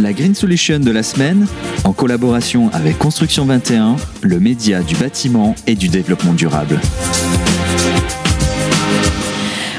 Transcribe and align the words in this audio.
La 0.00 0.14
Green 0.14 0.34
Solution 0.34 0.80
de 0.80 0.90
la 0.90 1.02
semaine, 1.02 1.46
en 1.84 1.92
collaboration 1.92 2.70
avec 2.72 2.96
Construction 2.96 3.44
21, 3.44 3.96
le 4.22 4.40
média 4.40 4.82
du 4.82 4.94
bâtiment 4.94 5.54
et 5.66 5.74
du 5.74 5.88
développement 5.88 6.32
durable. 6.32 6.80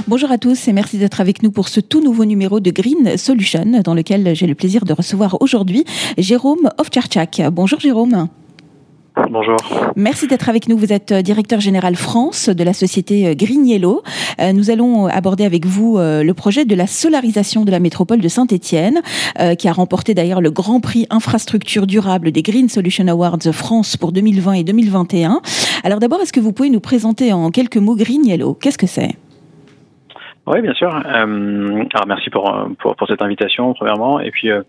Bonjour 0.07 0.31
à 0.31 0.37
tous 0.37 0.67
et 0.67 0.73
merci 0.73 0.99
d'être 0.99 1.21
avec 1.21 1.41
nous 1.41 1.51
pour 1.51 1.69
ce 1.69 1.79
tout 1.79 2.03
nouveau 2.03 2.25
numéro 2.25 2.59
de 2.59 2.69
Green 2.69 3.17
Solution 3.17 3.81
dans 3.83 3.95
lequel 3.95 4.35
j'ai 4.35 4.45
le 4.45 4.55
plaisir 4.55 4.85
de 4.85 4.93
recevoir 4.93 5.37
aujourd'hui 5.41 5.85
Jérôme 6.19 6.69
Ovcharchak. 6.77 7.41
Bonjour 7.51 7.79
Jérôme. 7.79 8.27
Bonjour. 9.31 9.55
Merci 9.95 10.27
d'être 10.27 10.49
avec 10.49 10.67
nous. 10.67 10.75
Vous 10.77 10.91
êtes 10.91 11.13
directeur 11.13 11.61
général 11.61 11.95
France 11.95 12.49
de 12.49 12.63
la 12.65 12.73
société 12.73 13.33
Green 13.33 13.65
Yellow. 13.65 14.03
Euh, 14.41 14.51
nous 14.51 14.69
allons 14.71 15.05
aborder 15.07 15.45
avec 15.45 15.65
vous 15.65 15.97
euh, 15.97 16.21
le 16.21 16.33
projet 16.33 16.65
de 16.65 16.75
la 16.75 16.85
solarisation 16.85 17.63
de 17.63 17.71
la 17.71 17.79
métropole 17.79 18.19
de 18.19 18.27
Saint-Étienne, 18.27 18.99
euh, 19.39 19.55
qui 19.55 19.69
a 19.69 19.71
remporté 19.71 20.13
d'ailleurs 20.13 20.41
le 20.41 20.51
Grand 20.51 20.81
Prix 20.81 21.07
infrastructure 21.09 21.87
durable 21.87 22.33
des 22.33 22.41
Green 22.41 22.67
Solution 22.67 23.07
Awards 23.07 23.53
France 23.53 23.95
pour 23.95 24.11
2020 24.11 24.51
et 24.51 24.63
2021. 24.65 25.39
Alors 25.85 25.99
d'abord, 25.99 26.19
est-ce 26.19 26.33
que 26.33 26.41
vous 26.41 26.51
pouvez 26.51 26.69
nous 26.69 26.81
présenter 26.81 27.31
en 27.31 27.51
quelques 27.51 27.77
mots 27.77 27.95
Green 27.95 28.25
Yellow 28.25 28.53
Qu'est-ce 28.53 28.77
que 28.77 28.87
c'est? 28.87 29.15
Oui, 30.45 30.61
bien 30.61 30.73
sûr. 30.73 30.89
alors 30.89 32.07
merci 32.07 32.29
pour, 32.29 32.51
pour, 32.79 32.95
pour, 32.95 33.07
cette 33.07 33.21
invitation, 33.21 33.73
premièrement. 33.73 34.19
Et 34.19 34.31
puis, 34.31 34.49
euh, 34.49 34.63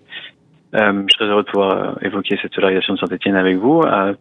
je 0.73 1.13
suis 1.13 1.19
très 1.19 1.27
heureux 1.27 1.43
de 1.43 1.51
pouvoir 1.51 1.73
euh, 1.73 2.07
évoquer 2.07 2.39
cette 2.41 2.55
solarisation 2.55 2.95
de 2.95 2.99
Saint-Etienne 2.99 3.37
avec 3.37 3.59
vous. 3.59 3.81
Euh, 3.83 4.15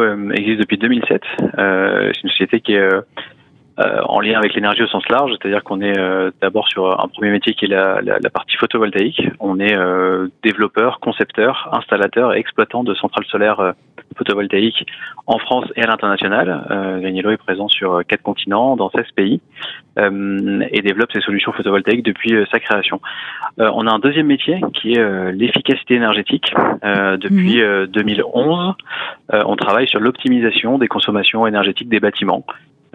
euh, 0.00 0.30
existe 0.32 0.60
depuis 0.60 0.78
2007. 0.78 1.22
Euh, 1.58 2.10
c'est 2.14 2.22
une 2.22 2.30
société 2.30 2.60
qui 2.60 2.74
est 2.74 2.88
euh, 3.80 4.00
en 4.04 4.20
lien 4.20 4.38
avec 4.38 4.54
l'énergie 4.54 4.82
au 4.82 4.86
sens 4.86 5.08
large, 5.08 5.32
c'est-à-dire 5.32 5.64
qu'on 5.64 5.80
est, 5.80 5.96
d'abord 6.40 6.68
sur 6.68 7.00
un 7.00 7.08
premier 7.08 7.30
métier 7.30 7.54
qui 7.54 7.64
est 7.64 7.68
la, 7.68 8.00
la, 8.02 8.18
la 8.20 8.30
partie 8.30 8.56
photovoltaïque. 8.56 9.22
On 9.40 9.58
est 9.58 9.76
développeur, 10.42 11.00
concepteur, 11.00 11.68
installateur 11.72 12.34
et 12.34 12.38
exploitant 12.38 12.84
de 12.84 12.94
centrales 12.94 13.26
solaires 13.26 13.74
photovoltaïques 14.16 14.86
en 15.26 15.38
France 15.38 15.66
et 15.76 15.82
à 15.82 15.86
l'international. 15.86 16.66
Euh, 16.70 17.00
est 17.30 17.36
présent 17.36 17.68
sur 17.68 18.00
quatre 18.06 18.22
continents, 18.22 18.76
dans 18.76 18.90
16 18.90 19.04
pays, 19.14 19.40
euh, 19.98 20.64
et 20.70 20.82
développe 20.82 21.12
ses 21.12 21.20
solutions 21.20 21.52
photovoltaïques 21.52 22.04
depuis 22.04 22.34
euh, 22.34 22.44
sa 22.50 22.60
création. 22.60 23.00
Euh, 23.60 23.70
on 23.74 23.86
a 23.86 23.92
un 23.92 23.98
deuxième 23.98 24.26
métier 24.26 24.60
qui 24.74 24.92
est 24.94 25.32
l'efficacité 25.32 25.94
énergétique. 25.94 26.52
depuis 26.82 27.62
2011, 27.88 28.74
mhm. 29.32 29.42
on 29.46 29.56
travaille 29.56 29.88
sur 29.88 30.00
l'optimisation 30.00 30.78
des 30.78 30.88
consommations 30.88 31.46
énergétiques 31.46 31.88
des 31.88 32.00
bâtiments. 32.00 32.44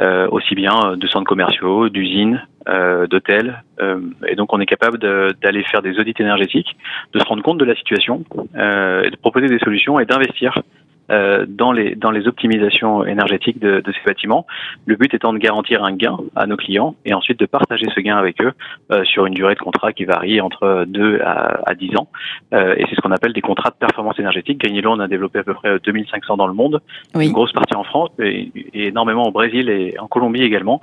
Euh, 0.02 0.28
aussi 0.30 0.56
bien 0.56 0.98
de 0.98 1.08
centres 1.08 1.26
commerciaux, 1.26 1.88
d'usines, 1.88 2.46
euh, 2.68 3.08
d'hôtels. 3.08 3.64
Euh, 3.80 4.02
et 4.28 4.36
donc 4.36 4.52
on 4.52 4.60
est 4.60 4.66
capable 4.66 4.98
d'aller 4.98 5.64
faire 5.64 5.82
des 5.82 5.98
audits 5.98 6.14
énergétiques, 6.20 6.76
de 7.14 7.20
se 7.20 7.24
rendre 7.24 7.42
compte 7.42 7.60
de 7.60 7.64
la 7.64 7.76
situation, 7.76 8.26
de 8.56 9.16
proposer 9.22 9.48
des 9.48 9.60
solutions 9.60 9.98
et 9.98 10.06
d'investir 10.06 10.62
euh, 11.12 11.46
dans 11.48 11.72
les 11.72 11.94
dans 11.94 12.10
les 12.10 12.28
optimisations 12.28 13.06
énergétiques 13.06 13.60
de, 13.60 13.80
de, 13.80 13.92
ces 13.92 14.02
bâtiments. 14.06 14.48
Le 14.88 14.96
but 14.96 15.14
étant 15.14 15.34
de 15.34 15.38
garantir 15.38 15.84
un 15.84 15.92
gain 15.92 16.18
à 16.36 16.48
nos 16.48 16.58
clients 16.58 16.96
et 17.06 17.14
ensuite 17.14 17.40
de 17.40 17.46
partager 17.46 17.86
ce 17.94 18.00
gain 18.00 18.18
avec 18.18 18.42
eux 18.42 18.54
euh, 18.92 19.04
sur 19.04 19.28
une 19.28 19.36
durée 19.36 19.54
de 19.54 19.60
contrat 19.60 19.94
qui 19.94 20.06
varie 20.06 20.42
entre 20.42 20.86
2 20.88 21.22
à, 21.22 21.62
à 21.68 21.76
10 21.76 21.98
ans. 21.98 22.08
Euh, 22.54 22.74
et 22.78 22.86
c'est 22.90 22.96
ce 22.96 23.02
qu'on 23.02 23.12
appelle 23.12 23.34
des 23.34 23.42
contrats 23.42 23.70
de 23.70 23.76
performance 23.76 24.18
énergétique. 24.18 24.60
Gagnilo, 24.60 24.94
on 24.94 25.00
a 25.00 25.08
développé 25.08 25.40
à 25.40 25.44
peu 25.44 25.54
près 25.54 25.78
2500 25.80 26.38
dans 26.38 26.48
le 26.48 26.54
monde, 26.54 26.82
une 27.14 27.32
grosse 27.32 27.54
partie 27.54 27.76
en 27.76 27.84
France 27.84 28.10
et, 28.20 28.52
et, 28.74 28.88
énormément 28.88 29.28
au 29.28 29.32
Brésil 29.32 29.70
et 29.70 29.96
en 30.00 30.08
Colombie 30.08 30.42
également, 30.42 30.82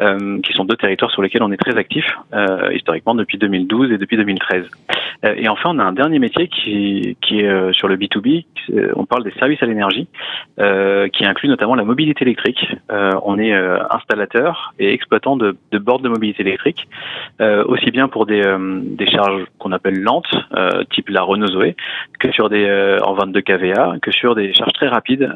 euh, 0.00 0.38
qui 0.42 0.52
sont 0.52 0.64
deux 0.64 0.76
territoires 0.76 1.10
sur 1.10 1.22
lesquels 1.22 1.42
on 1.42 1.52
est 1.52 1.56
très 1.56 1.76
actif 1.76 2.04
historiquement 2.74 3.14
depuis 3.14 3.38
2012 3.38 3.92
et 3.92 3.98
depuis 3.98 4.16
2013. 4.16 4.66
et 5.36 5.48
enfin, 5.48 5.70
on 5.74 5.78
a 5.78 5.84
un 5.84 5.92
dernier 5.92 6.18
métier 6.18 6.48
qui, 6.48 7.16
qui 7.22 7.40
est 7.40 7.72
sur 7.72 7.88
le 7.88 7.96
B2B. 7.96 8.44
On 8.96 9.06
parle 9.06 9.24
des 9.24 9.32
services 9.32 9.61
à 9.62 9.66
l'énergie, 9.66 10.08
euh, 10.58 11.08
qui 11.08 11.24
inclut 11.24 11.48
notamment 11.48 11.74
la 11.74 11.84
mobilité 11.84 12.22
électrique. 12.22 12.66
Euh, 12.90 13.12
on 13.24 13.38
est 13.38 13.52
euh, 13.52 13.78
installateur 13.90 14.74
et 14.78 14.92
exploitant 14.92 15.36
de, 15.36 15.56
de 15.70 15.78
bornes 15.78 16.02
de 16.02 16.08
mobilité 16.08 16.42
électrique, 16.42 16.88
aussi 17.66 17.90
bien 17.90 18.08
pour 18.08 18.26
des, 18.26 18.42
des 18.60 19.06
charges 19.06 19.44
qu'on 19.58 19.72
appelle 19.72 20.00
lentes, 20.00 20.32
type 20.90 21.08
la 21.08 21.22
Renault 21.22 21.48
Zoé, 21.48 21.76
que 22.18 22.30
sur 22.30 22.48
des 22.48 22.98
en 23.02 23.14
22 23.14 23.40
kVA, 23.40 23.94
que 24.00 24.12
sur 24.12 24.34
des 24.34 24.52
charges 24.52 24.72
très 24.72 24.88
rapides 24.88 25.34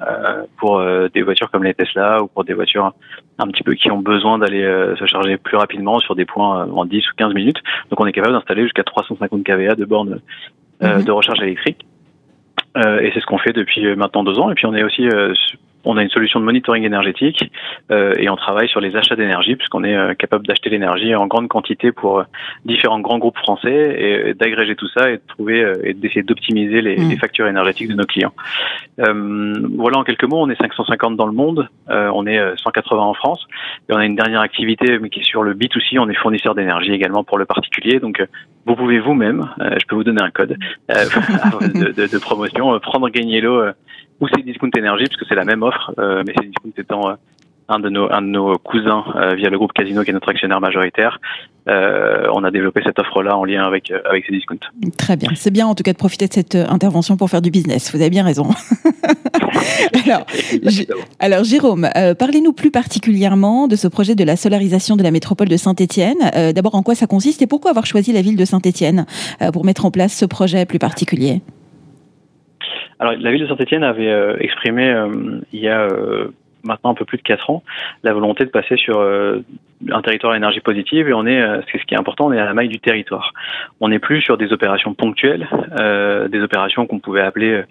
pour 0.56 0.82
des 1.12 1.22
voitures 1.22 1.50
comme 1.50 1.64
les 1.64 1.74
Tesla 1.74 2.22
ou 2.22 2.28
pour 2.28 2.44
des 2.44 2.54
voitures 2.54 2.92
un 3.38 3.46
petit 3.48 3.62
peu 3.62 3.74
qui 3.74 3.90
ont 3.90 3.98
besoin 3.98 4.38
d'aller 4.38 4.62
se 4.98 5.06
charger 5.06 5.36
plus 5.36 5.56
rapidement 5.56 5.98
sur 6.00 6.14
des 6.14 6.24
points 6.24 6.68
en 6.70 6.84
10 6.84 6.98
ou 6.98 7.14
15 7.16 7.34
minutes. 7.34 7.58
Donc 7.90 8.00
on 8.00 8.06
est 8.06 8.12
capable 8.12 8.34
d'installer 8.34 8.62
jusqu'à 8.62 8.84
350 8.84 9.42
kVA 9.42 9.74
de 9.74 9.84
bornes 9.84 10.20
mhm. 10.80 11.04
de 11.04 11.10
recharge 11.10 11.42
électrique. 11.42 11.84
Euh, 12.76 13.00
et 13.00 13.10
c'est 13.14 13.20
ce 13.20 13.26
qu'on 13.26 13.38
fait 13.38 13.52
depuis 13.52 13.86
euh, 13.86 13.96
maintenant 13.96 14.22
deux 14.22 14.38
ans. 14.38 14.50
Et 14.50 14.54
puis 14.54 14.66
on 14.66 14.74
est 14.74 14.82
aussi 14.82 15.08
euh, 15.08 15.32
on 15.86 15.96
a 15.96 16.02
une 16.02 16.10
solution 16.10 16.40
de 16.40 16.44
monitoring 16.44 16.84
énergétique 16.84 17.50
euh, 17.90 18.12
et 18.18 18.28
on 18.28 18.36
travaille 18.36 18.68
sur 18.68 18.80
les 18.80 18.96
achats 18.96 19.16
d'énergie 19.16 19.54
puisqu'on 19.54 19.84
est 19.84 19.96
euh, 19.96 20.14
capable 20.14 20.46
d'acheter 20.46 20.68
l'énergie 20.68 21.14
en 21.14 21.26
grande 21.26 21.48
quantité 21.48 21.92
pour 21.92 22.18
euh, 22.18 22.24
différents 22.64 23.00
grands 23.00 23.18
groupes 23.18 23.38
français 23.38 23.96
et, 23.98 24.34
d'agréger 24.34 24.74
tout 24.74 24.88
ça 24.88 25.10
et 25.10 25.16
de 25.16 25.22
trouver 25.28 25.72
et 25.84 25.94
d'essayer 25.94 26.22
d'optimiser 26.22 26.82
les, 26.82 26.96
mm. 26.96 27.08
les, 27.08 27.16
factures 27.16 27.46
énergétiques 27.46 27.88
de 27.88 27.94
nos 27.94 28.04
clients. 28.04 28.32
voilà 28.98 29.98
en 29.98 30.04
quelques 30.04 30.24
mots, 30.24 30.42
on 30.42 30.50
est 30.50 30.60
550 30.60 31.16
dans 31.16 31.26
le 31.26 31.32
monde, 31.32 31.68
on 31.88 32.26
est 32.26 32.40
180 32.56 33.00
en 33.00 33.14
France 33.14 33.46
et 33.88 33.94
on 33.94 33.96
a 33.96 34.04
une 34.04 34.16
dernière 34.16 34.40
activité 34.40 34.98
mais 34.98 35.08
qui 35.08 35.20
est 35.20 35.24
sur 35.24 35.42
le 35.42 35.54
B2C, 35.54 35.98
on 36.00 36.08
est 36.08 36.14
fournisseur 36.14 36.54
d'énergie 36.54 36.92
également 36.92 37.22
pour 37.22 37.38
le 37.38 37.46
particulier. 37.46 38.00
Donc 38.00 38.22
vous 38.66 38.74
pouvez 38.74 38.98
vous-même, 38.98 39.48
je 39.60 39.86
peux 39.86 39.94
vous 39.94 40.04
donner 40.04 40.22
un 40.22 40.30
code 40.30 40.56
de, 40.88 41.92
de, 41.92 42.06
de, 42.06 42.18
promotion, 42.18 42.78
prendre 42.80 43.08
l'eau 43.40 43.62
ou 44.20 44.28
c'est 44.28 44.42
Discount 44.42 44.70
Energy, 44.78 45.04
parce 45.04 45.16
que 45.16 45.26
c'est 45.28 45.34
la 45.34 45.44
même 45.44 45.62
offre, 45.62 45.92
euh, 45.98 46.22
mais 46.26 46.32
c'est 46.38 46.46
Discount 46.46 46.72
étant 46.76 47.10
euh, 47.10 47.14
un 47.68 47.80
de 47.80 47.88
nos 47.88 48.10
un 48.12 48.22
de 48.22 48.28
nos 48.28 48.56
cousins 48.58 49.04
euh, 49.16 49.34
via 49.34 49.50
le 49.50 49.58
groupe 49.58 49.72
Casino 49.72 50.04
qui 50.04 50.10
est 50.10 50.14
notre 50.14 50.28
actionnaire 50.28 50.60
majoritaire. 50.60 51.18
Euh, 51.68 52.28
on 52.32 52.44
a 52.44 52.52
développé 52.52 52.80
cette 52.84 52.98
offre-là 53.00 53.36
en 53.36 53.44
lien 53.44 53.64
avec 53.64 53.92
avec 54.08 54.24
ces 54.24 54.32
discounts. 54.32 54.56
Très 54.96 55.16
bien, 55.16 55.30
c'est 55.34 55.50
bien 55.50 55.66
en 55.66 55.74
tout 55.74 55.82
cas 55.82 55.92
de 55.92 55.98
profiter 55.98 56.28
de 56.28 56.32
cette 56.32 56.54
intervention 56.54 57.16
pour 57.16 57.28
faire 57.28 57.42
du 57.42 57.50
business. 57.50 57.92
Vous 57.92 58.00
avez 58.00 58.10
bien 58.10 58.24
raison. 58.24 58.48
alors, 60.04 60.26
alors, 61.18 61.44
Jérôme, 61.44 61.88
parlez-nous 62.18 62.52
plus 62.52 62.70
particulièrement 62.70 63.66
de 63.66 63.74
ce 63.74 63.88
projet 63.88 64.14
de 64.14 64.22
la 64.22 64.36
solarisation 64.36 64.96
de 64.96 65.02
la 65.02 65.10
métropole 65.10 65.48
de 65.48 65.56
Saint-Étienne. 65.56 66.52
D'abord, 66.54 66.76
en 66.76 66.84
quoi 66.84 66.94
ça 66.94 67.08
consiste 67.08 67.42
et 67.42 67.48
pourquoi 67.48 67.72
avoir 67.72 67.84
choisi 67.84 68.12
la 68.12 68.22
ville 68.22 68.36
de 68.36 68.44
Saint-Étienne 68.44 69.06
pour 69.52 69.64
mettre 69.64 69.84
en 69.86 69.90
place 69.90 70.14
ce 70.14 70.24
projet 70.24 70.66
plus 70.66 70.78
particulier? 70.78 71.42
Alors, 72.98 73.14
la 73.18 73.30
ville 73.30 73.42
de 73.42 73.46
Saint-Etienne 73.46 73.84
avait 73.84 74.08
euh, 74.08 74.36
exprimé 74.38 74.88
euh, 74.88 75.40
il 75.52 75.60
y 75.60 75.68
a 75.68 75.82
euh, 75.82 76.28
maintenant 76.64 76.90
un 76.90 76.94
peu 76.94 77.04
plus 77.04 77.18
de 77.18 77.22
4 77.22 77.50
ans 77.50 77.62
la 78.02 78.12
volonté 78.12 78.44
de 78.44 78.50
passer 78.50 78.76
sur 78.76 79.00
un 79.00 80.02
territoire 80.02 80.32
à 80.32 80.36
énergie 80.36 80.60
positive 80.60 81.08
et 81.08 81.12
on 81.12 81.24
est, 81.24 81.40
ce 81.70 81.84
qui 81.84 81.94
est 81.94 81.98
important, 81.98 82.26
on 82.26 82.32
est 82.32 82.40
à 82.40 82.44
la 82.44 82.54
maille 82.54 82.68
du 82.68 82.80
territoire. 82.80 83.32
On 83.80 83.88
n'est 83.88 84.00
plus 84.00 84.20
sur 84.20 84.36
des 84.36 84.52
opérations 84.52 84.92
ponctuelles, 84.92 85.46
des 86.28 86.40
opérations 86.40 86.86
qu'on 86.86 86.98
pouvait 86.98 87.20
appeler 87.20 87.62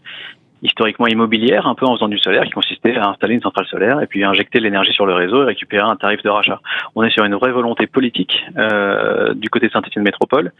historiquement 0.61 1.07
immobilière, 1.07 1.67
un 1.67 1.75
peu 1.75 1.85
en 1.85 1.95
faisant 1.95 2.07
du 2.07 2.17
solaire, 2.17 2.43
qui 2.43 2.51
consistait 2.51 2.95
à 2.95 3.09
installer 3.09 3.35
une 3.35 3.41
centrale 3.41 3.67
solaire 3.67 4.01
et 4.01 4.07
puis 4.07 4.23
injecter 4.23 4.59
l'énergie 4.59 4.93
sur 4.93 5.05
le 5.05 5.13
réseau 5.13 5.43
et 5.43 5.45
récupérer 5.45 5.83
un 5.83 5.95
tarif 5.95 6.23
de 6.23 6.29
rachat. 6.29 6.59
On 6.95 7.03
est 7.03 7.11
sur 7.11 7.23
une 7.25 7.35
vraie 7.35 7.51
volonté 7.51 7.87
politique 7.87 8.45
euh, 8.57 9.33
du 9.33 9.49
côté 9.49 9.67
de 9.67 9.71
Saint-Étienne 9.71 10.03
Métropole 10.03 10.51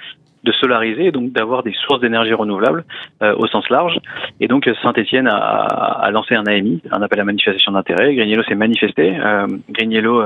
de 0.45 0.51
solariser, 0.53 1.11
donc 1.11 1.31
d'avoir 1.31 1.63
des 1.63 1.73
sources 1.73 1.99
d'énergie 1.99 2.33
renouvelables 2.33 2.85
euh, 3.21 3.35
au 3.37 3.47
sens 3.47 3.67
large. 3.69 3.99
Et 4.39 4.47
donc 4.47 4.69
Saint-Étienne 4.81 5.27
a, 5.27 5.35
a, 5.35 6.11
lancé 6.11 6.35
un 6.35 6.45
AMI, 6.45 6.81
un 6.91 7.01
appel 7.01 7.19
à 7.19 7.25
manifestation 7.25 7.71
d'intérêt. 7.71 8.15
Grignello 8.15 8.43
s'est 8.43 8.55
manifesté. 8.55 9.17
Euh, 9.17 9.47
Grignello, 9.69 10.23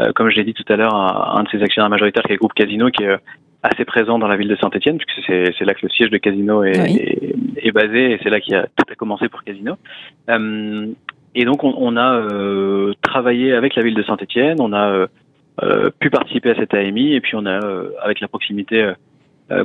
euh, 0.00 0.12
comme 0.14 0.30
je 0.30 0.36
l'ai 0.36 0.44
dit 0.44 0.54
tout 0.54 0.72
à 0.72 0.76
l'heure, 0.76 0.94
un 0.94 1.42
de 1.42 1.48
ses 1.48 1.62
actionnaires 1.62 1.90
majoritaires 1.90 2.22
qui 2.22 2.32
est 2.32 2.36
le 2.36 2.38
groupe 2.38 2.54
Casino, 2.54 2.90
qui 2.90 3.04
est 3.04 3.16
assez 3.62 3.84
présent 3.84 4.18
dans 4.18 4.28
la 4.28 4.36
ville 4.36 4.48
de 4.48 4.56
Saint-Etienne, 4.56 4.98
puisque 4.98 5.26
c'est 5.26 5.64
là 5.64 5.74
que 5.74 5.80
le 5.82 5.88
siège 5.88 6.10
de 6.10 6.18
Casino 6.18 6.62
est, 6.62 6.78
est, 6.78 7.34
est 7.56 7.72
basé, 7.72 8.12
et 8.12 8.20
c'est 8.22 8.30
là 8.30 8.40
qu'il 8.40 8.54
a 8.54 8.62
tout 8.62 8.84
a 8.90 8.94
commencé 8.94 9.28
pour 9.28 9.42
Casino. 9.42 9.74
Euh, 10.30 10.86
et 11.34 11.44
donc 11.44 11.64
on, 11.64 11.74
on 11.76 11.96
a 11.96 12.14
euh, 12.14 12.92
travaillé 13.02 13.52
avec 13.52 13.74
la 13.74 13.82
ville 13.82 13.94
de 13.94 14.02
Saint-Etienne, 14.02 14.58
on 14.60 14.72
a 14.72 15.06
euh, 15.62 15.90
pu 15.98 16.10
participer 16.10 16.50
à 16.50 16.54
cette 16.54 16.72
AMI, 16.74 17.14
et 17.14 17.20
puis 17.20 17.34
on 17.34 17.46
a, 17.46 17.60
avec 18.02 18.20
la 18.20 18.28
proximité 18.28 18.92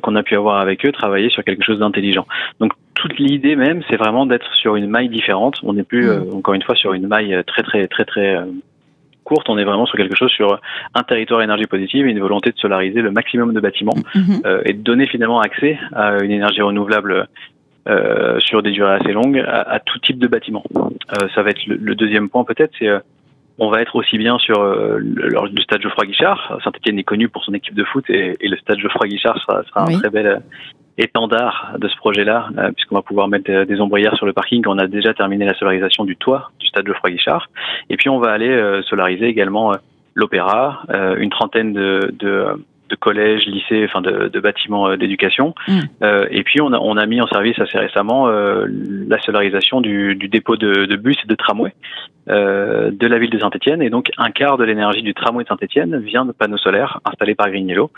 qu'on 0.01 0.15
a 0.15 0.24
pu 0.24 0.35
avoir 0.35 0.59
avec 0.59 0.85
eux, 0.85 0.91
travaillé 0.91 1.30
sur 1.30 1.44
quelque 1.44 1.63
chose 1.63 1.80
d'intelligent. 1.80 2.25
Donc 2.59 2.71
toute 2.94 3.18
l'idée 3.18 3.56
même, 3.56 3.81
c'est 3.89 3.97
vraiment 3.97 4.25
d'être 4.25 4.53
sur 4.53 4.75
une 4.75 4.88
maille 4.88 5.09
différente. 5.09 5.59
On 5.63 5.74
n'est 5.74 5.83
plus, 5.83 6.07
mmh. 6.07 6.35
encore 6.35 6.53
une 6.53 6.62
fois, 6.62 6.75
sur 6.75 6.94
une 6.94 7.07
maille 7.07 7.44
très 7.45 7.63
très 7.63 7.88
très 7.88 8.06
très 8.06 8.38
courte, 9.24 9.50
on 9.50 9.57
est 9.57 9.63
vraiment 9.63 9.85
sur 9.85 9.97
quelque 9.97 10.15
chose 10.15 10.31
sur 10.31 10.59
un 10.94 11.03
territoire 11.03 11.41
énergie 11.41 11.65
positive 11.65 12.06
et 12.06 12.12
une 12.12 12.19
volonté 12.19 12.51
de 12.51 12.57
solariser 12.57 13.01
le 13.01 13.12
maximum 13.12 13.53
de 13.53 13.59
bâtiments 13.59 13.95
mhm. 14.13 14.41
euh, 14.45 14.62
et 14.65 14.74
de 14.74 14.81
donner 14.81 15.07
finalement 15.07 15.39
accès 15.39 15.80
à 15.94 16.24
une 16.24 16.31
énergie 16.31 16.62
renouvelable 16.62 17.27
euh, 17.88 18.39
sur 18.39 18.62
des 18.62 18.71
durées 18.71 18.94
assez 18.94 19.12
longues 19.12 19.44
à, 19.45 19.80
tout 19.80 20.00
type 20.00 20.19
de 20.19 20.27
bâtiment. 20.27 20.63
Euh, 20.75 21.27
ça 21.33 21.41
va 21.41 21.50
être 21.50 21.65
le, 21.65 21.95
deuxième 21.95 22.30
point 22.30 22.44
peut-être, 22.44 22.74
c'est 22.77 22.89
on 23.60 23.70
va 23.70 23.82
être 23.82 23.96
aussi 23.96 24.18
bien 24.18 24.38
sur 24.40 24.64
le, 24.64 25.00
le, 25.00 25.62
stade 25.62 25.82
Geoffroy 25.82 26.06
Guichard. 26.06 26.60
Saint-Etienne 26.64 26.98
est 27.00 27.04
connu 27.04 27.30
pour 27.30 27.44
son 27.44 27.54
équipe 27.54 27.76
de 27.76 27.84
foot 27.84 28.04
et, 28.10 28.36
le 28.42 28.58
stade 28.58 28.80
Geoffroy 28.80 29.08
Guichard 29.08 29.40
sera, 29.42 29.64
un 29.76 30.00
très 30.00 30.10
bel 30.10 30.42
étendard 30.98 31.76
de 31.78 31.88
ce 31.88 31.96
projet-là, 31.98 32.50
puisqu'on 32.76 32.96
va 32.96 33.02
pouvoir 33.02 33.28
mettre 33.28 33.64
des 33.64 33.80
ombrières 33.80 34.16
sur 34.16 34.26
le 34.26 34.34
parking. 34.34 34.64
On 34.68 34.78
a 34.78 34.88
déjà 34.88 35.14
terminé 35.14 35.46
la 35.46 35.54
solarisation 35.54 36.04
du 36.04 36.18
toit 36.18 36.52
du 36.60 36.68
stade 36.68 36.88
Geoffroy 36.88 37.12
Guichard. 37.12 37.48
Et 37.90 37.98
puis 37.98 38.10
on 38.10 38.20
va 38.20 38.32
aller 38.32 38.82
solariser 38.90 39.28
également 39.28 39.74
l'opéra, 40.16 40.84
une 41.18 41.30
trentaine 41.30 41.74
de, 41.74 42.14
de 42.20 42.46
de 42.94 43.00
collèges, 43.00 43.45
lycées, 43.48 43.86
enfin 43.86 44.01
de, 44.01 44.28
de 44.28 44.40
bâtiments 44.40 44.88
euh, 44.88 44.98
d'éducation. 44.98 45.56
Mm. 45.68 45.80
Euh, 46.04 46.28
et 46.30 46.44
puis 46.44 46.62
on 46.62 46.72
a, 46.74 46.78
on 46.78 46.95
a 46.95 47.06
mis 47.06 47.19
en 47.22 47.28
service 47.28 47.57
assez 47.60 47.78
récemment 47.78 48.28
euh, 48.28 48.68
la 49.07 49.19
solarisation 49.22 49.81
du, 49.81 50.16
du 50.16 50.28
dépôt 50.28 50.57
de, 50.57 50.86
de, 50.86 50.95
bus 50.95 51.18
et 51.24 51.28
de 51.28 51.36
tramway 51.36 51.74
euh, 52.30 52.92
de 52.92 53.07
la 53.07 53.18
ville 53.18 53.31
de 53.31 53.40
Saint-Etienne. 53.40 53.81
Et 53.81 53.90
donc 53.90 54.12
un 54.18 54.30
quart 54.30 54.57
de 54.57 54.63
l'énergie 54.63 55.01
du 55.01 55.13
tramway 55.13 55.44
de 55.44 55.50
Saint-Etienne 55.50 55.98
vient 56.00 56.25
de 56.25 56.31
panneaux 56.31 56.57
solaires 56.57 57.00
installés 57.06 57.36
par 57.36 57.50
Grignello 57.50 57.92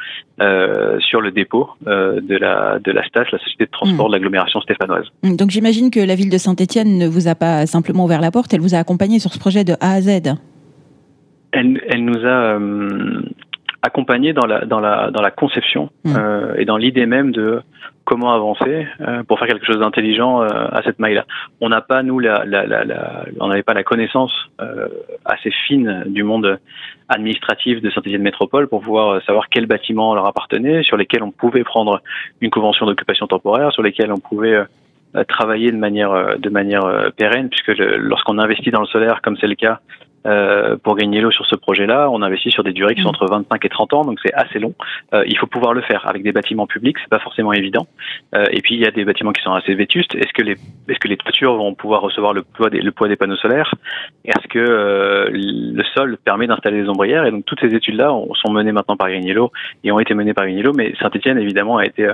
sur 1.00 1.21
le 1.21 1.31
dépôt 1.31 1.69
de 1.86 2.38
la 2.38 2.80
de 2.80 2.92
la 2.92 3.03
STAS, 3.03 3.25
la 3.31 3.39
société 3.39 3.65
de 3.65 3.71
transport 3.71 4.07
mm. 4.07 4.09
de 4.09 4.15
l'agglomération 4.15 4.62
stéphanoise. 4.62 5.07
Donc 5.24 5.50
j'imagine 5.50 5.92
que 5.92 6.00
la 6.00 6.15
ville 6.15 6.30
de 6.30 6.38
Saint-Etienne 6.38 6.97
ne 6.97 7.07
vous 7.07 7.27
a 7.27 7.36
pas 7.36 7.65
simplement 7.65 8.06
ouvert 8.06 8.21
la 8.21 8.31
porte, 8.31 8.53
elle 8.53 8.62
vous 8.62 8.75
a 8.75 8.77
accompagné 8.77 9.19
sur 9.19 9.33
ce 9.33 9.39
projet 9.39 9.63
de 9.63 9.74
A 9.81 9.94
à 9.94 10.01
Z. 10.01 10.36
Elle, 11.51 11.81
elle, 11.88 12.03
nous 12.03 12.25
a 12.25 12.59
accompagné 13.85 14.33
dans 14.33 14.45
la 14.45 14.65
dans 14.65 14.79
la 14.79 15.11
dans 15.11 15.21
la 15.21 15.31
conception 15.31 15.89
mmh. 16.03 16.15
euh, 16.17 16.55
et 16.57 16.65
dans 16.65 16.77
l'idée 16.77 17.05
même 17.05 17.31
de 17.31 17.61
comment 18.05 18.33
avancer 18.33 18.87
euh, 19.01 19.23
pour 19.23 19.39
faire 19.39 19.47
quelque 19.47 19.65
chose 19.65 19.79
d'intelligent 19.79 20.41
euh, 20.41 20.47
à 20.47 20.81
cette 20.83 20.99
maille-là. 20.99 21.25
On 21.59 21.69
n'a 21.69 21.81
pas 21.81 22.03
nous 22.03 22.19
la, 22.19 22.45
la, 22.45 22.65
la, 22.65 22.85
la 22.85 23.25
on 23.39 23.47
n'avait 23.47 23.63
pas 23.63 23.73
la 23.73 23.83
connaissance 23.83 24.31
euh, 24.61 24.87
assez 25.25 25.51
fine 25.67 26.03
du 26.05 26.23
monde 26.23 26.59
administratif 27.09 27.81
de 27.81 27.89
Saint-Étienne 27.89 28.21
Métropole 28.21 28.67
pour 28.67 28.81
pouvoir 28.81 29.21
savoir 29.23 29.49
quel 29.49 29.65
bâtiment 29.65 30.15
leur 30.15 30.25
appartenait, 30.25 30.83
sur 30.83 30.97
lesquels 30.97 31.23
on 31.23 31.31
pouvait 31.31 31.63
prendre 31.63 32.01
une 32.41 32.49
convention 32.49 32.85
d'occupation 32.85 33.27
temporaire, 33.27 33.71
sur 33.71 33.83
lesquels 33.83 34.11
on 34.11 34.19
pouvait 34.19 34.63
travailler 35.27 35.71
de 35.71 35.77
manière 35.77 36.37
de 36.37 36.49
manière 36.49 37.11
pérenne 37.15 37.49
puisque 37.49 37.77
lorsqu'on 37.77 38.37
investit 38.37 38.71
dans 38.71 38.81
le 38.81 38.87
solaire 38.87 39.21
comme 39.21 39.37
c'est 39.37 39.47
le 39.47 39.55
cas 39.55 39.79
euh, 40.25 40.77
pour 40.77 40.95
gagner 40.95 41.22
l'eau 41.22 41.31
sur 41.31 41.45
ce 41.45 41.56
projet-là, 41.56 42.10
on 42.10 42.22
investit 42.22 42.51
sur 42.51 42.63
des 42.63 42.74
durées 42.74 42.95
qui 42.95 43.01
sont 43.01 43.10
mm. 43.10 43.16
entre 43.16 43.27
25 43.27 43.66
et 43.66 43.69
30 43.69 43.94
ans, 43.94 44.06
donc 44.06 44.19
c'est 44.24 44.33
assez 44.33 44.60
long. 44.60 44.74
Euh, 45.13 45.24
il 45.27 45.38
faut 45.38 45.48
pouvoir 45.48 45.74
le 45.74 45.81
faire 45.81 46.07
avec 46.07 46.24
des 46.24 46.31
bâtiments 46.31 46.68
publics, 46.68 46.98
c'est 47.00 47.10
pas 47.10 47.19
forcément 47.19 47.54
évident. 47.54 47.88
Euh, 48.33 48.45
et 48.51 48.62
puis 48.62 48.75
il 48.75 48.81
y 48.81 48.86
a 48.86 48.92
des 48.92 49.06
bâtiments 49.06 49.31
qui 49.31 49.42
sont 49.42 49.54
assez 49.54 49.74
vétustes. 49.75 50.16
Est-ce 50.16 50.33
que 50.33 50.42
les 50.42 50.54
est-ce 50.88 51.00
que 51.00 51.07
les 51.07 51.18
toitures 51.18 51.56
vont 51.56 51.74
pouvoir 51.74 52.01
recevoir 52.01 52.33
le 52.33 52.44
poids 52.44 52.69
des 52.69 52.81
le 52.81 52.92
poids 52.92 53.07
des 53.07 53.16
panneaux 53.16 53.36
solaires? 53.36 53.74
Est-ce 54.24 54.48
que 54.48 54.60
euh, 54.60 55.30
le 55.31 55.83
sol 55.95 56.18
permet 56.24 56.48
d'installer 56.48 56.81
des 56.81 56.89
ombrières? 56.89 57.25
Et 57.25 57.31
donc 57.31 57.45
toutes 57.45 57.60
ces 57.60 57.74
études-là 57.75 58.10
sont 58.33 58.51
menées 58.51 58.71
maintenant 58.71 58.98
par 58.98 59.10
Grignello 59.10 59.51
et 59.83 59.92
ont 59.92 60.00
été 60.00 60.13
menées 60.13 60.33
par 60.33 60.45
Grignello, 60.45 60.74
mais 60.74 60.94
Saint-Étienne 61.00 61.38
évidemment 61.38 61.78
a 61.78 61.86
été 61.86 62.06
euh, 62.06 62.13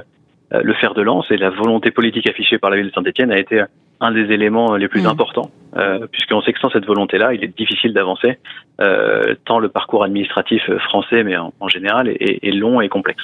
le 0.51 0.74
fer 0.74 0.94
de 0.94 1.01
lance 1.01 1.25
et 1.31 1.38
la 1.38 1.50
volonté 1.50 1.92
politique 1.92 2.30
affichée 2.30 2.57
par 2.57 2.69
la 2.69 2.77
ville 2.77 2.88
de 2.88 2.92
Saint-Etienne 2.92 3.31
a 3.31 3.39
été 3.39 3.63
un 4.01 4.12
des 4.12 4.33
éléments 4.33 4.75
les 4.75 4.88
plus 4.88 5.03
mmh. 5.03 5.07
importants, 5.07 5.51
euh, 5.77 6.07
puisqu'on 6.12 6.42
sait 6.42 6.51
que 6.53 6.59
sans 6.59 6.71
cette 6.71 6.86
volonté-là, 6.86 7.33
il 7.36 7.44
est 7.44 7.56
difficile 7.56 7.94
d'avancer, 7.94 8.39
euh, 8.81 9.36
tant 9.45 9.59
le 9.59 9.69
parcours 9.69 10.03
administratif 10.03 10.63
français, 10.80 11.24
mais 11.24 11.38
en, 11.38 11.68
général, 11.68 12.09
est, 12.09 12.51
long 12.51 12.81
et 12.81 12.89
complexe. 12.89 13.24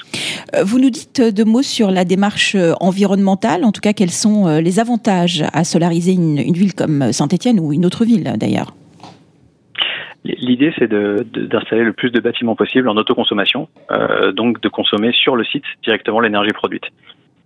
Euh, 0.56 0.64
vous 0.64 0.80
nous 0.80 0.92
dites 0.92 1.22
deux 1.36 1.46
mots 1.46 1.64
sur 1.64 1.90
la 1.90 2.06
démarche 2.06 2.56
environnementale, 2.80 3.66
en 3.66 3.72
tout 3.72 3.82
cas, 3.82 3.94
quels 3.94 4.12
sont 4.12 4.60
les 4.60 4.80
avantages 4.80 5.44
à 5.52 5.64
solariser 5.64 6.14
une, 6.14 6.54
ville 6.54 6.76
comme 6.76 7.12
Saint-Etienne 7.12 7.60
ou 7.60 7.74
une 7.74 7.86
autre 7.86 8.06
ville 8.06 8.32
d'ailleurs? 8.38 8.72
L'idée, 10.24 10.74
c'est 10.78 10.90
d'installer 10.90 11.84
le 11.84 11.94
plus 11.94 12.12
de 12.12 12.20
bâtiments 12.20 12.56
possible 12.56 12.90
en 12.90 12.98
autoconsommation, 12.98 13.70
euh, 13.92 14.32
donc 14.32 14.62
de 14.62 14.70
consommer 14.70 15.12
sur 15.14 15.36
le 15.36 15.46
site 15.46 15.64
directement 15.84 16.20
l'énergie 16.20 16.52
produite. 16.52 16.84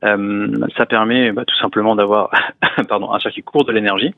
Euh, 0.03 0.47
ça 0.77 0.87
permet 0.87 1.31
bah, 1.31 1.43
tout 1.45 1.55
simplement 1.57 1.95
d'avoir 1.95 2.31
pardon 2.89 3.13
un 3.13 3.19
circuit 3.19 3.43
court 3.43 3.65
de 3.65 3.71
l'énergie 3.71 4.15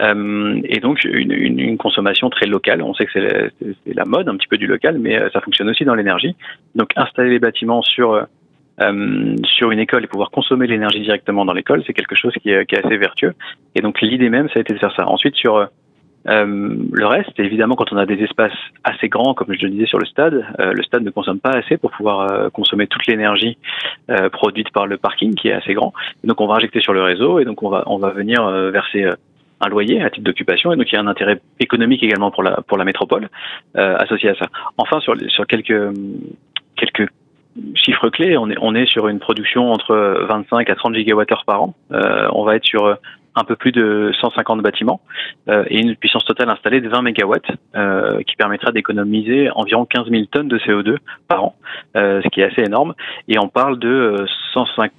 euh, 0.00 0.60
et 0.64 0.78
donc 0.78 1.04
une, 1.04 1.32
une, 1.32 1.58
une, 1.58 1.78
consommation 1.78 2.28
très 2.28 2.46
locale. 2.46 2.82
On 2.82 2.92
sait 2.92 3.06
que 3.06 3.12
c'est 3.12 3.22
la, 3.22 3.94
la, 3.94 4.04
mode 4.04 4.28
un 4.28 4.36
petit 4.36 4.46
peu 4.46 4.58
du 4.58 4.66
local, 4.66 4.98
mais 4.98 5.16
euh, 5.18 5.30
ça 5.32 5.40
fonctionne 5.40 5.70
aussi 5.70 5.84
dans 5.84 5.94
l'énergie. 5.94 6.36
Donc 6.74 6.90
installer 6.96 7.30
les 7.30 7.38
bâtiments 7.38 7.80
sur 7.80 8.26
euh, 8.82 9.36
sur 9.44 9.70
une 9.70 9.78
école 9.78 10.04
et 10.04 10.06
pouvoir 10.06 10.30
consommer 10.30 10.66
l'énergie 10.66 11.00
directement 11.00 11.46
dans 11.46 11.54
l'école, 11.54 11.82
c'est 11.86 11.94
quelque 11.94 12.14
chose 12.14 12.34
qui 12.42 12.50
est, 12.50 12.66
qui 12.66 12.74
est, 12.74 12.84
assez 12.84 12.98
vertueux. 12.98 13.32
Et 13.74 13.80
donc 13.80 14.02
l'idée 14.02 14.28
même, 14.28 14.48
ça 14.50 14.58
a 14.58 14.60
été 14.60 14.74
de 14.74 14.78
faire 14.78 14.94
ça. 14.94 15.08
Ensuite 15.08 15.34
sur 15.34 15.66
euh, 16.28 16.76
le 16.92 17.06
reste, 17.06 17.38
évidemment, 17.38 17.76
quand 17.76 17.92
on 17.92 17.96
a 17.96 18.06
des 18.06 18.22
espaces 18.22 18.56
assez 18.84 19.08
grands, 19.08 19.34
comme 19.34 19.52
je 19.52 19.62
le 19.62 19.70
disais 19.70 19.86
sur 19.86 19.98
le 19.98 20.06
stade, 20.06 20.44
euh, 20.58 20.72
le 20.72 20.82
stade 20.82 21.02
ne 21.02 21.10
consomme 21.10 21.40
pas 21.40 21.50
assez 21.50 21.76
pour 21.76 21.90
pouvoir 21.90 22.20
euh, 22.20 22.48
consommer 22.50 22.86
toute 22.86 23.06
l'énergie 23.06 23.58
produite 24.32 24.70
par 24.70 24.86
le 24.86 24.96
parking, 24.96 25.34
qui 25.34 25.48
est 25.48 25.52
assez 25.52 25.74
grand. 25.74 25.92
donc, 26.24 26.40
on 26.40 26.46
va 26.46 26.54
injecter 26.54 26.80
sur 26.80 26.92
le 26.92 27.02
réseau 27.02 27.40
et 27.40 27.44
donc 27.44 27.62
on 27.62 27.68
va 27.68 27.82
on 27.86 27.98
va 27.98 28.10
venir 28.10 28.46
verser 28.70 29.04
un 29.60 29.68
loyer 29.68 30.02
à 30.02 30.10
titre 30.10 30.24
d'occupation 30.24 30.72
et 30.72 30.76
donc 30.76 30.90
il 30.90 30.94
y 30.94 30.98
a 30.98 31.00
un 31.00 31.06
intérêt 31.06 31.40
économique 31.60 32.02
également 32.02 32.30
pour 32.30 32.42
la 32.42 32.62
pour 32.68 32.78
la 32.78 32.84
métropole 32.84 33.28
associé 33.74 34.30
à 34.30 34.34
ça. 34.36 34.46
Enfin, 34.78 35.00
sur 35.00 35.14
sur 35.28 35.46
quelques 35.46 35.92
quelques 36.76 37.08
chiffres 37.74 38.10
clés, 38.10 38.36
on 38.36 38.48
est 38.50 38.58
on 38.60 38.74
est 38.74 38.86
sur 38.86 39.08
une 39.08 39.18
production 39.18 39.72
entre 39.72 39.94
25 40.28 40.70
à 40.70 40.74
30 40.74 40.94
gigawattheures 40.94 41.44
par 41.44 41.62
an. 41.62 41.74
on 41.90 42.44
va 42.44 42.56
être 42.56 42.66
sur 42.66 42.96
un 43.36 43.44
peu 43.44 43.54
plus 43.54 43.70
de 43.70 44.10
150 44.20 44.62
bâtiments 44.62 45.00
euh, 45.48 45.64
et 45.68 45.80
une 45.80 45.94
puissance 45.94 46.24
totale 46.24 46.48
installée 46.50 46.80
de 46.80 46.88
20 46.88 47.02
MW 47.02 47.34
euh, 47.76 48.22
qui 48.22 48.34
permettra 48.36 48.72
d'économiser 48.72 49.50
environ 49.54 49.84
15 49.84 50.08
000 50.10 50.24
tonnes 50.26 50.48
de 50.48 50.58
CO2 50.58 50.96
par 51.28 51.44
an, 51.44 51.56
euh, 51.96 52.22
ce 52.22 52.28
qui 52.28 52.40
est 52.40 52.44
assez 52.44 52.62
énorme. 52.62 52.94
Et 53.28 53.38
on 53.38 53.48
parle 53.48 53.78
de 53.78 54.24
150 54.54 54.90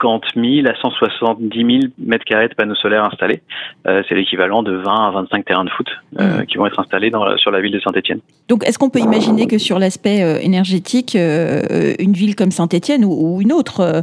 50 0.00 0.24
000 0.36 0.66
à 0.66 0.74
170 0.80 1.56
000 1.56 1.92
mètres 1.98 2.24
carrés 2.24 2.48
de 2.48 2.54
panneaux 2.54 2.74
solaires 2.74 3.04
installés. 3.04 3.42
Euh, 3.86 4.02
c'est 4.08 4.14
l'équivalent 4.14 4.62
de 4.62 4.72
20 4.72 5.08
à 5.08 5.10
25 5.12 5.44
terrains 5.44 5.64
de 5.64 5.70
foot 5.70 5.88
euh, 6.18 6.42
mmh. 6.42 6.46
qui 6.46 6.58
vont 6.58 6.66
être 6.66 6.78
installés 6.78 7.10
dans, 7.10 7.36
sur 7.36 7.50
la 7.50 7.60
ville 7.60 7.72
de 7.72 7.80
Saint-Etienne. 7.80 8.20
Donc, 8.48 8.66
est-ce 8.66 8.78
qu'on 8.78 8.90
peut 8.90 9.00
imaginer 9.00 9.46
que 9.46 9.58
sur 9.58 9.78
l'aspect 9.78 10.22
euh, 10.22 10.38
énergétique, 10.40 11.16
une 11.16 12.12
ville 12.12 12.34
comme 12.36 12.50
Saint-Etienne 12.50 13.04
ou, 13.04 13.40
une 13.40 13.52
autre 13.52 14.02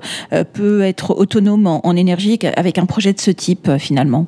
peut 0.53 0.81
être 0.81 1.11
autonome 1.17 1.67
en, 1.67 1.95
énergie 1.95 2.39
avec 2.55 2.77
un 2.77 2.85
projet 2.85 3.13
de 3.13 3.19
ce 3.19 3.31
type 3.31 3.69
finalement? 3.79 4.27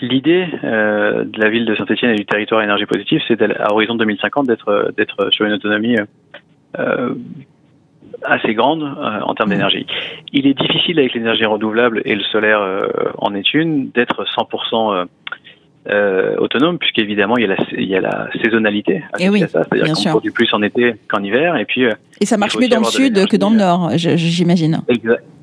L'idée 0.00 0.46
de 0.62 1.40
la 1.40 1.48
ville 1.48 1.64
de 1.64 1.74
Saint-Etienne 1.74 2.10
et 2.10 2.16
du 2.16 2.26
territoire 2.26 2.62
énergie 2.62 2.86
positive, 2.86 3.20
c'est 3.26 3.40
à 3.42 3.72
horizon 3.72 3.94
2050 3.94 4.46
d'être 4.46 4.92
d'être 4.96 5.30
sur 5.32 5.46
une 5.46 5.52
autonomie 5.52 5.96
assez 8.24 8.54
grande 8.54 8.82
euh, 8.82 9.20
en 9.20 9.34
termes 9.34 9.48
mmh. 9.48 9.52
d'énergie. 9.52 9.86
Il 10.32 10.46
est 10.46 10.54
difficile 10.54 10.98
avec 10.98 11.14
l'énergie 11.14 11.44
renouvelable 11.44 12.02
et 12.04 12.14
le 12.14 12.22
solaire 12.24 12.60
euh, 12.60 12.80
en 13.18 13.34
est 13.34 13.54
une 13.54 13.90
d'être 13.90 14.24
100% 14.24 14.94
euh, 14.94 15.04
euh, 15.88 16.36
autonome 16.36 16.78
puisqu'évidemment 16.78 17.36
il 17.36 17.42
y 17.42 17.44
a 17.44 17.48
la 17.48 17.56
il 17.72 17.88
y 17.88 17.96
a 17.96 18.00
la 18.00 18.28
saisonnalité 18.40 19.02
et 19.18 19.24
eh 19.24 19.28
oui, 19.30 19.40
c'est-à-dire 19.40 19.92
qu'on 19.94 20.10
produit 20.10 20.30
plus 20.30 20.48
en 20.54 20.62
été 20.62 20.94
qu'en 21.08 21.24
hiver 21.24 21.56
et 21.56 21.64
puis 21.64 21.86
et 22.20 22.24
ça 22.24 22.36
marche 22.36 22.56
mieux 22.56 22.68
dans 22.68 22.78
le 22.78 22.84
sud 22.84 23.26
que 23.26 23.36
dans 23.36 23.50
le 23.50 23.56
nord 23.56 23.90
j'imagine 23.96 24.80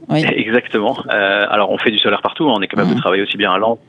oui. 0.08 0.24
exactement 0.38 0.96
alors 1.10 1.72
on 1.72 1.78
fait 1.78 1.92
du 1.92 1.98
solaire 1.98 2.22
partout 2.22 2.46
on 2.46 2.62
est 2.62 2.68
capable 2.68 2.90
de 2.90 2.96
mmh. 2.96 3.00
travailler 3.00 3.24
aussi 3.24 3.36
bien 3.36 3.52
à 3.52 3.58
Lens 3.58 3.80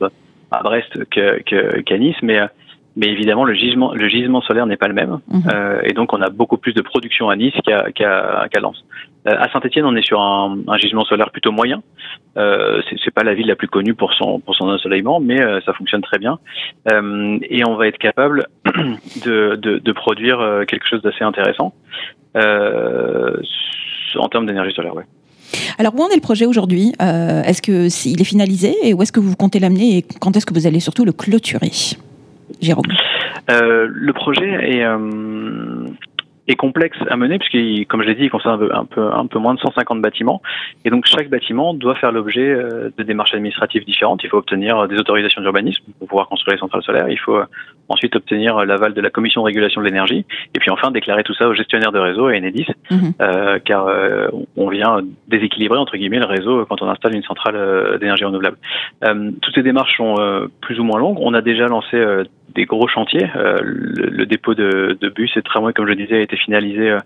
à 0.51 0.61
Brest 0.61 1.05
que 1.09 1.39
qu'à 1.83 1.97
Nice 1.97 2.17
mais 2.21 2.41
mais 2.95 3.07
évidemment 3.07 3.45
le 3.45 3.53
gisement, 3.53 3.93
le 3.93 4.07
gisement 4.09 4.41
solaire 4.41 4.65
n'est 4.65 4.77
pas 4.77 4.87
le 4.87 4.93
même, 4.93 5.19
mhm. 5.27 5.43
euh, 5.53 5.81
et 5.83 5.93
donc 5.93 6.13
on 6.13 6.21
a 6.21 6.29
beaucoup 6.29 6.57
plus 6.57 6.73
de 6.73 6.81
production 6.81 7.29
à 7.29 7.35
Nice 7.35 7.53
qu'à 7.65 7.91
qu'à 7.91 8.59
Lens. 8.59 8.83
Euh, 9.27 9.35
à 9.37 9.51
Saint-Etienne, 9.51 9.85
on 9.85 9.95
est 9.95 10.05
sur 10.05 10.19
un, 10.19 10.57
un, 10.67 10.77
gisement 10.77 11.05
solaire 11.05 11.29
plutôt 11.29 11.51
moyen. 11.51 11.83
Euh, 12.37 12.81
c'est 13.03 13.13
pas 13.13 13.23
la 13.23 13.33
ville 13.33 13.47
la 13.47 13.55
plus 13.55 13.67
connue 13.67 13.93
pour 13.93 14.13
son 14.13 14.39
pour 14.39 14.55
son 14.55 14.67
ensoleillement, 14.67 15.19
mais 15.19 15.39
euh, 15.39 15.61
ça 15.65 15.73
fonctionne 15.73 16.01
très 16.01 16.17
bien, 16.17 16.39
et 16.87 17.63
on 17.65 17.75
va 17.75 17.87
être 17.87 17.97
capable 17.97 18.47
de, 19.25 19.55
de, 19.55 19.77
de 19.77 19.91
produire 19.91 20.63
quelque 20.67 20.87
chose 20.87 21.01
d'assez 21.01 21.23
intéressant 21.23 21.73
en 22.35 24.27
termes 24.29 24.45
d'énergie 24.45 24.73
solaire. 24.73 24.95
Ouais. 24.95 25.05
Alors, 25.77 25.93
où 25.95 26.01
en 26.01 26.09
est 26.09 26.15
le 26.15 26.21
projet 26.21 26.45
aujourd'hui? 26.45 26.93
Est-ce 26.99 27.61
que 27.61 27.87
est, 27.87 28.21
est 28.21 28.23
finalisé 28.23 28.75
et 28.83 28.93
où 28.93 29.01
est-ce 29.01 29.11
que 29.11 29.19
vous 29.19 29.35
comptez 29.35 29.59
l'amener 29.59 29.97
et 29.97 30.05
quand 30.19 30.35
est-ce 30.35 30.45
que 30.45 30.53
vous 30.53 30.67
allez 30.67 30.79
surtout 30.79 31.05
le 31.05 31.11
clôturer? 31.11 31.71
Jérôme. 32.61 32.85
Euh, 33.49 33.87
Le 33.91 34.13
projet 34.13 34.49
est, 34.49 34.83
euh, 34.83 35.80
est 36.47 36.55
complexe 36.55 36.97
à 37.09 37.17
mener 37.17 37.37
puisqu'il, 37.37 37.85
comme 37.85 38.01
je 38.01 38.07
l'ai 38.07 38.15
dit, 38.15 38.23
il 38.23 38.29
concerne 38.29 38.67
un 38.73 38.85
peu, 38.85 39.13
un 39.13 39.27
peu 39.27 39.39
moins 39.39 39.53
de 39.53 39.59
150 39.59 40.01
bâtiments 40.01 40.41
et 40.85 40.89
donc 40.89 41.05
chaque 41.05 41.29
bâtiment 41.29 41.73
doit 41.73 41.95
faire 41.95 42.11
l'objet 42.11 42.49
euh, 42.49 42.89
de 42.97 43.03
démarches 43.03 43.33
administratives 43.33 43.85
différentes. 43.85 44.23
Il 44.23 44.29
faut 44.29 44.37
obtenir 44.37 44.87
des 44.87 44.97
autorisations 44.97 45.41
d'urbanisme 45.41 45.83
pour 45.99 46.07
pouvoir 46.07 46.27
construire 46.27 46.55
les 46.55 46.59
centrales 46.59 46.81
solaires. 46.83 47.09
Il 47.09 47.19
faut 47.19 47.39
ensuite 47.89 48.15
obtenir 48.15 48.65
l'aval 48.65 48.93
de 48.93 49.01
la 49.01 49.09
commission 49.09 49.41
de 49.41 49.45
régulation 49.47 49.81
de 49.81 49.85
l'énergie 49.85 50.25
et 50.55 50.59
puis 50.59 50.71
enfin 50.71 50.91
déclarer 50.91 51.23
tout 51.23 51.33
ça 51.33 51.47
au 51.47 51.53
gestionnaire 51.53 51.91
de 51.91 51.99
réseau 51.99 52.29
et 52.29 52.37
Enedis 52.37 52.67
mhm. 52.89 53.13
euh, 53.21 53.59
car 53.63 53.87
euh, 53.87 54.27
on 54.57 54.69
vient 54.69 55.01
déséquilibrer 55.27 55.77
entre 55.77 55.97
guillemets 55.97 56.19
le 56.19 56.25
réseau 56.25 56.65
quand 56.65 56.81
on 56.81 56.89
installe 56.89 57.15
une 57.15 57.23
centrale 57.23 57.97
d'énergie 57.99 58.25
renouvelable. 58.25 58.57
toutes 59.41 59.55
ces 59.55 59.63
démarches 59.63 59.97
sont 59.97 60.15
plus 60.61 60.79
ou 60.79 60.83
moins 60.83 60.99
longues. 60.99 61.17
On 61.19 61.33
a 61.33 61.41
déjà 61.41 61.67
lancé 61.67 62.01
des 62.55 62.65
gros 62.65 62.87
chantiers. 62.87 63.29
le, 63.35 64.25
dépôt 64.25 64.53
de, 64.53 64.97
de 64.99 65.09
bus 65.09 65.31
et 65.35 65.39
de 65.39 65.45
tramway, 65.45 65.73
comme 65.73 65.87
je 65.87 65.93
disais, 65.93 66.23
été 66.31 66.37
finalisé 66.37 66.97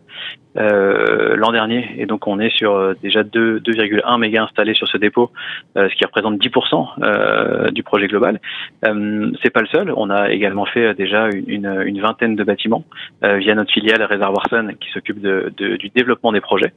euh, 0.58 1.36
l'an 1.36 1.52
dernier. 1.52 1.96
Et 1.98 2.06
donc 2.06 2.28
on 2.28 2.40
est 2.40 2.50
sur 2.50 2.74
euh, 2.74 2.94
déjà 3.02 3.24
2,1 3.24 4.20
mégas 4.20 4.44
installés 4.44 4.74
sur 4.74 4.88
ce 4.88 4.98
dépôt, 4.98 5.32
euh, 5.78 5.90
ce 5.90 5.96
qui 5.96 6.06
représente 6.06 6.38
10% 6.38 7.72
du 7.72 7.84
projet 7.84 8.08
global. 8.08 8.40
c'est 8.82 9.50
pas 9.50 9.62
le 9.62 9.68
seul. 9.68 9.94
On 9.96 10.10
a 10.10 10.32
également 10.32 10.66
fait 10.66 10.94
déjà 10.94 11.30
une, 11.48 12.00
vingtaine 12.00 12.36
de 12.36 12.44
bâtiments 12.44 12.84
via 13.22 13.56
notre 13.56 13.72
filiale 13.72 14.04
Réservoir 14.04 14.46
Sun 14.50 14.76
qui 14.80 14.90
s'occupe 14.92 15.20
de, 15.20 15.52
du 15.58 15.90
développement 15.90 16.32
des 16.32 16.42
projets. 16.42 16.74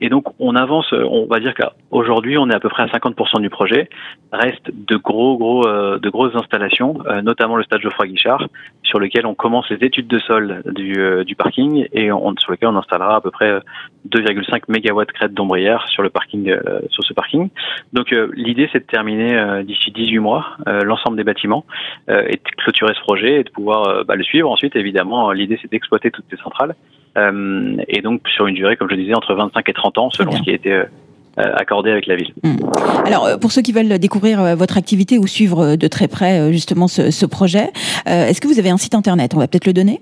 et 0.00 0.08
donc 0.08 0.24
on 0.38 0.54
avance. 0.54 0.92
On 0.92 1.26
va 1.26 1.40
dire 1.40 1.54
qu'aujourd'hui 1.54 2.38
on 2.38 2.48
est 2.48 2.54
à 2.54 2.60
peu 2.60 2.68
près 2.68 2.84
à 2.84 2.86
50% 2.86 3.40
du 3.40 3.50
projet. 3.50 3.88
Reste 4.32 4.70
de 4.72 4.96
gros 4.96 5.36
gros 5.36 5.66
de 5.66 6.08
grosses 6.08 6.34
installations, 6.34 6.98
notamment 7.22 7.56
le 7.56 7.64
stade 7.64 7.80
Geoffroy 7.80 8.06
Guichard, 8.06 8.46
sur 8.82 8.98
lequel 8.98 9.26
on 9.26 9.34
commence 9.34 9.68
les 9.70 9.84
études 9.84 10.08
de 10.08 10.18
sol 10.20 10.62
du 10.74 11.31
parking 11.34 11.86
et 11.92 12.12
on, 12.12 12.34
sur 12.38 12.52
lequel 12.52 12.68
on 12.68 12.76
installera 12.76 13.16
à 13.16 13.20
peu 13.20 13.30
près 13.30 13.60
2,5 14.10 14.62
MW 14.68 15.04
crête 15.14 15.34
d'ombrière 15.34 15.86
sur 15.88 16.02
le 16.02 16.10
parking, 16.10 16.48
euh, 16.48 16.80
sur 16.90 17.04
ce 17.04 17.12
parking. 17.12 17.48
Donc 17.92 18.12
euh, 18.12 18.30
l'idée 18.34 18.68
c'est 18.72 18.80
de 18.80 18.84
terminer 18.84 19.34
euh, 19.34 19.62
d'ici 19.62 19.90
18 19.90 20.18
mois 20.18 20.46
l'ensemble 20.66 21.16
des 21.16 21.24
bâtiments 21.24 21.64
et 22.08 22.36
de 22.36 22.56
clôturer 22.56 22.94
ce 22.94 23.00
projet 23.00 23.40
et 23.40 23.44
de 23.44 23.50
pouvoir 23.50 24.04
bah, 24.04 24.14
le 24.16 24.24
suivre. 24.24 24.50
Ensuite, 24.50 24.76
évidemment, 24.76 25.32
l'idée 25.32 25.58
c'est 25.60 25.70
d'exploiter 25.70 26.10
toutes 26.10 26.24
ces 26.30 26.36
centrales 26.36 26.74
et 27.16 28.00
donc 28.02 28.26
sur 28.28 28.46
une 28.46 28.54
durée, 28.54 28.76
comme 28.76 28.88
je 28.90 28.96
disais, 28.96 29.14
entre 29.14 29.34
25 29.34 29.68
et 29.68 29.72
30 29.72 29.98
ans, 29.98 30.10
selon 30.10 30.32
ce 30.32 30.42
qui 30.42 30.50
a 30.50 30.54
été 30.54 30.82
accordé 31.36 31.90
avec 31.90 32.06
la 32.06 32.16
ville. 32.16 32.32
Hmm. 32.42 32.56
Alors, 33.06 33.28
pour 33.40 33.52
ceux 33.52 33.62
qui 33.62 33.72
veulent 33.72 33.98
découvrir 33.98 34.56
votre 34.56 34.78
activité 34.78 35.18
ou 35.18 35.26
suivre 35.26 35.76
de 35.76 35.88
très 35.88 36.08
près 36.08 36.52
justement 36.52 36.88
ce, 36.88 37.10
ce 37.10 37.26
projet, 37.26 37.70
est-ce 38.06 38.40
que 38.40 38.48
vous 38.48 38.58
avez 38.58 38.70
un 38.70 38.78
site 38.78 38.94
internet? 38.94 39.34
On 39.34 39.38
va 39.38 39.48
peut-être 39.48 39.66
le 39.66 39.72
donner? 39.72 40.00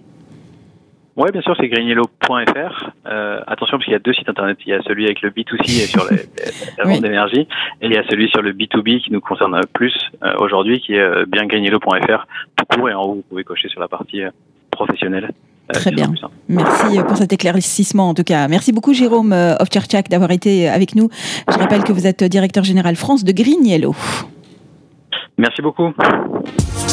Oui, 1.24 1.30
bien 1.32 1.42
sûr, 1.42 1.54
c'est 1.58 1.68
grignello.fr. 1.68 2.90
Euh, 3.06 3.40
attention, 3.46 3.76
parce 3.76 3.84
qu'il 3.84 3.92
y 3.92 3.96
a 3.96 4.00
deux 4.00 4.12
sites 4.12 4.28
internet. 4.28 4.58
Il 4.64 4.70
y 4.70 4.72
a 4.72 4.82
celui 4.82 5.04
avec 5.04 5.20
le 5.20 5.30
B2C 5.30 5.60
et 5.60 5.86
sur 5.86 6.04
les, 6.10 6.16
la 6.78 6.84
vente 6.84 7.02
d'énergie, 7.02 7.46
et 7.80 7.86
il 7.86 7.92
y 7.92 7.98
a 7.98 8.04
celui 8.08 8.28
sur 8.30 8.42
le 8.42 8.52
B2B 8.52 9.02
qui 9.02 9.12
nous 9.12 9.20
concerne 9.20 9.60
plus 9.72 9.94
euh, 10.22 10.34
aujourd'hui, 10.38 10.80
qui 10.80 10.94
est 10.94 11.00
euh, 11.00 11.24
bien 11.26 11.46
grignello.fr 11.46 12.26
tout 12.56 12.64
court. 12.64 12.88
Et 12.88 12.94
en 12.94 13.02
haut, 13.02 13.14
vous 13.14 13.24
pouvez 13.28 13.44
cocher 13.44 13.68
sur 13.68 13.80
la 13.80 13.88
partie 13.88 14.22
professionnelle. 14.70 15.30
Très 15.72 15.92
bien. 15.92 16.10
Merci 16.48 16.98
pour 17.06 17.16
cet 17.16 17.32
éclaircissement 17.32 18.08
en 18.08 18.14
tout 18.14 18.24
cas. 18.24 18.48
Merci 18.48 18.72
beaucoup 18.72 18.92
Jérôme 18.92 19.32
Ovtcharchak 19.32 20.08
d'avoir 20.08 20.32
été 20.32 20.68
avec 20.68 20.96
nous. 20.96 21.10
Je 21.48 21.56
rappelle 21.56 21.84
que 21.84 21.92
vous 21.92 22.08
êtes 22.08 22.24
directeur 22.24 22.64
général 22.64 22.96
France 22.96 23.22
de 23.22 23.30
Grignello. 23.30 23.94
Merci 25.38 25.62
beaucoup. 25.62 25.94